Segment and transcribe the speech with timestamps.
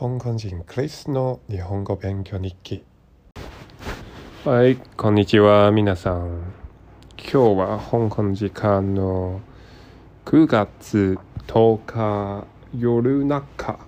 [0.00, 2.82] 香港人クリスの日本語勉強日記。
[4.46, 6.54] はいこんにちは皆さん。
[7.18, 9.42] 今日は香港時間の
[10.24, 11.18] 9月
[11.48, 12.46] 10日
[12.78, 13.78] 夜中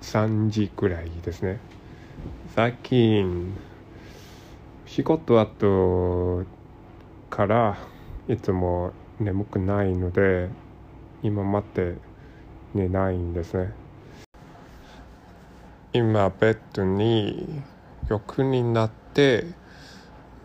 [0.00, 1.58] 3時くらいですね。
[2.54, 3.52] 最近
[4.86, 6.44] 仕事後
[7.30, 7.78] から
[8.28, 10.50] いつも眠くないので
[11.24, 11.96] 今待って
[12.74, 13.87] 寝ないんですね。
[15.92, 17.62] 今ベッドに
[18.08, 19.46] 横になって、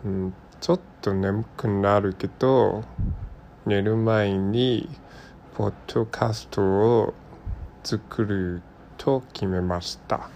[0.02, 2.82] うん、ちょっと眠くなるけど
[3.66, 4.88] 寝る前に
[5.54, 7.14] ポッドキャストを
[7.82, 8.62] 作る
[8.96, 10.30] と決めました。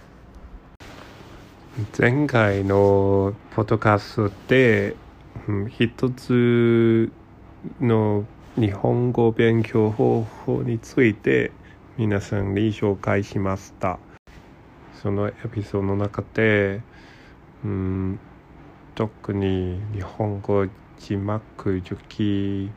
[1.97, 4.95] 前回のポッドキャストで、
[5.47, 7.11] うん、一つ
[7.81, 11.51] の日本語勉強方法について
[11.97, 13.97] 皆さんに紹介しました。
[15.01, 16.81] そのエピソードの中で、
[17.63, 18.19] うん、
[18.95, 22.69] 特に日本語字幕受記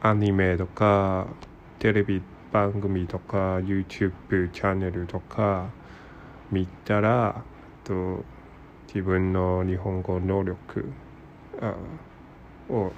[0.00, 1.26] アニメとか
[1.80, 5.70] テレビ番組とか YouTube チャンネルとか
[6.52, 7.42] 見たら
[7.82, 8.24] と
[8.86, 10.92] 自分の日本語能力
[12.70, 12.92] を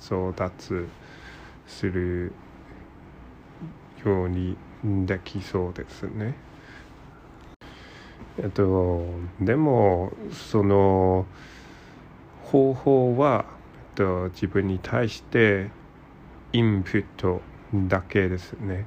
[0.00, 0.88] 争奪
[1.66, 2.32] する
[4.04, 4.56] ように
[5.06, 6.51] できそうですね。
[8.38, 9.04] えっと
[9.40, 10.10] でも
[10.50, 11.26] その
[12.52, 13.44] 方法は、
[13.74, 15.70] えっと、自分に対して
[16.52, 17.40] インプット
[17.88, 18.86] だけですね。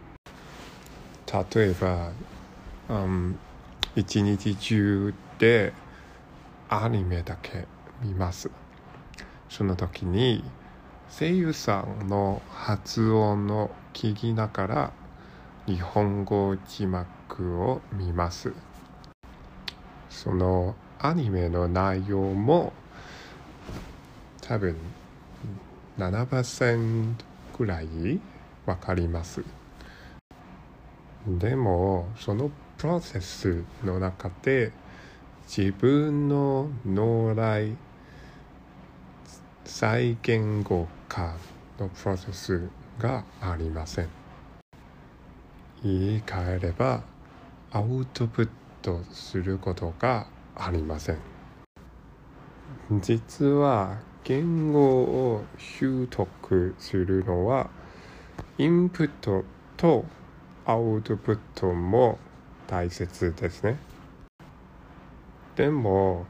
[1.55, 2.11] 例えば、
[2.89, 3.39] うん、
[3.95, 5.73] 一日中で
[6.69, 7.67] アニメだけ
[8.03, 8.51] 見ます。
[9.49, 10.43] その時に
[11.09, 14.91] 声優さんの発音を聞きながら
[15.65, 18.53] 日本語字幕を見ます。
[20.15, 22.71] そのアニメの内容も
[24.41, 24.77] 多分
[25.97, 27.15] 7%
[27.53, 27.87] くらい
[28.65, 29.43] わかります。
[31.27, 34.71] でもそのプロセスの中で
[35.47, 37.75] 自分の脳内
[39.65, 41.35] 再言語化
[41.79, 44.09] のプロセスがありません
[45.83, 47.03] 言い換えれば
[47.71, 48.49] アウトプッ
[48.85, 51.17] トすることがありません。
[53.01, 57.71] 実は言語を習得するのは
[58.59, 59.43] インプット
[59.75, 60.05] と
[60.65, 62.19] アウトプットも
[62.67, 63.77] 大切ですね。
[65.55, 66.25] でも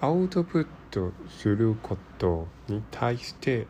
[0.00, 3.66] アウトプットすることに対して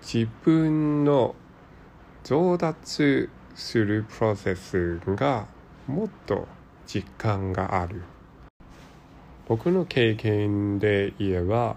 [0.00, 1.36] 自分の
[2.24, 5.46] 上達するプロセスが
[5.86, 6.48] もっと
[6.92, 8.02] 実感がある。
[9.48, 11.76] 僕の経験で言えば、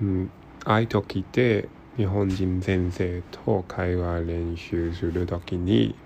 [0.00, 0.30] うん、
[0.64, 5.96] あいときて日本人先生と会話練習するときに、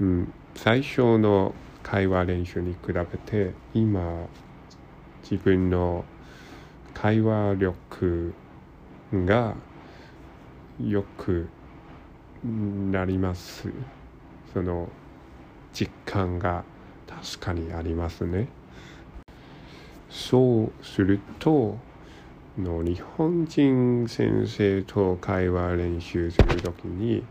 [0.00, 4.26] うん、最初の会話練習に比べて今
[5.22, 6.04] 自分の
[6.94, 8.32] 会話力
[9.12, 9.54] が
[10.80, 11.48] 良く
[12.90, 13.70] なります。
[14.54, 14.88] その
[15.78, 16.64] 実感が
[17.06, 18.48] 確かにありますね
[20.08, 21.76] そうすると
[22.58, 27.22] の日本人先生と会話練習するときに、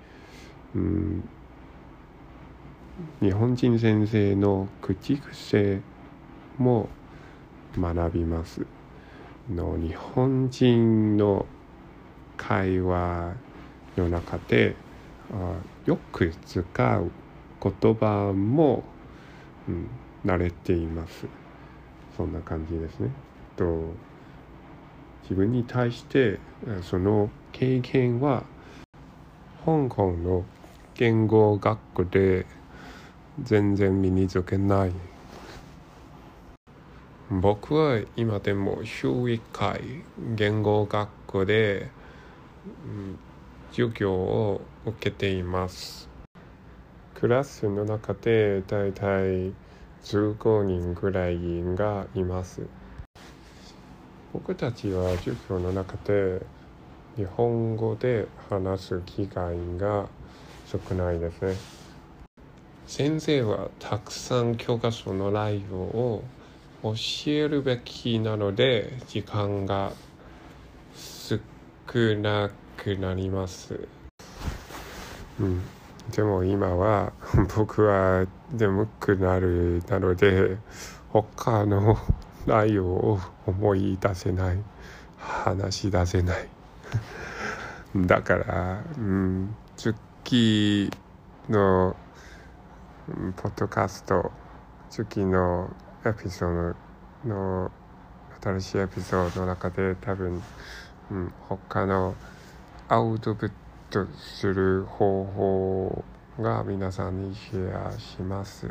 [0.76, 1.24] うん、
[3.22, 5.82] 日本人先生の口癖
[6.60, 6.90] も
[7.76, 8.62] 学びます。
[9.50, 11.46] の日本人の
[12.38, 13.34] 会話
[13.98, 14.76] の中で
[15.32, 16.62] あよく使
[16.98, 17.12] う
[17.66, 18.84] 言葉も、
[19.68, 19.90] うん、
[20.24, 21.26] 慣れています。
[22.16, 23.10] そんな感じですね。
[23.56, 23.94] と
[25.24, 26.40] 自分に対して
[26.84, 28.44] その経験は
[29.66, 30.44] 香港の
[30.94, 32.46] 言語学校で
[33.42, 34.92] 全然身につけない
[37.32, 39.82] 僕は今でも週1回
[40.36, 41.90] 言語学校で、
[42.86, 43.18] うん、
[43.72, 46.08] 授業を受けています
[47.16, 49.54] クラスの中でだいたい
[50.04, 51.40] 15人ぐらい
[51.76, 52.62] がいます。
[54.34, 56.46] 僕たちは授業の中で
[57.16, 60.08] 日本語で話す機会が
[60.66, 61.56] 少ないですね。
[62.86, 66.24] 先生はたくさん教科書の内容を
[66.84, 66.94] 教
[67.28, 69.94] えるべきなので時間が
[70.94, 71.40] 少
[72.18, 73.88] なくなります。
[75.40, 75.62] うん、
[76.12, 77.14] でも今は
[77.56, 80.58] 僕は眠くなるなので
[81.10, 81.98] 他の
[82.46, 84.60] 内容を思い出せない。
[85.26, 86.48] 話し出せない。
[87.96, 90.92] だからうん月
[91.50, 91.96] の
[93.38, 94.32] ポッドキャスト
[94.90, 95.70] 月の
[96.06, 96.76] エピソー
[97.26, 97.72] ドの
[98.42, 100.42] 新しいエピソードの中で多分、
[101.12, 102.16] うん、他の
[102.90, 103.56] アウトプット
[103.90, 106.04] とする方法
[106.40, 108.68] が皆さんにシェアします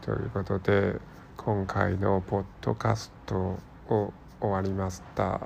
[0.00, 1.00] ということで
[1.36, 5.40] 今回のポッドキャストを終わりました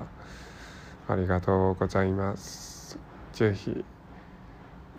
[1.07, 2.97] ありがとうございます
[3.33, 3.83] ぜひ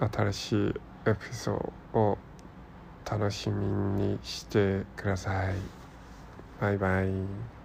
[0.00, 0.74] 新しい
[1.06, 2.18] エピソードを
[3.10, 3.66] 楽しみ
[4.02, 5.54] にしてください。
[6.60, 7.59] バイバイ。